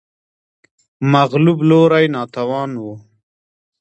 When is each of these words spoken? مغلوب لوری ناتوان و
مغلوب 1.13 1.59
لوری 1.69 2.05
ناتوان 2.13 2.71
و 2.81 2.83